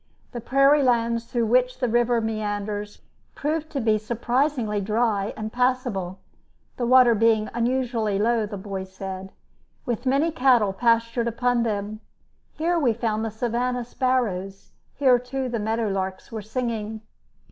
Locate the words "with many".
9.85-10.31